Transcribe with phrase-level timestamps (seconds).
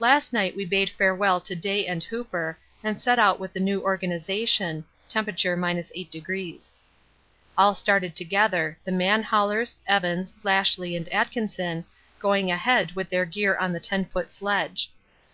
[0.00, 3.82] Last night we bade farewell to Day and Hooper and set out with the new
[3.82, 5.18] organisation (T.
[5.18, 6.62] 8°).
[7.58, 11.84] All started together, the man haulers, Evans, Lashly, and Atkinson,
[12.18, 14.32] going ahead with their gear on the 10 ft.
[14.32, 14.90] sledge.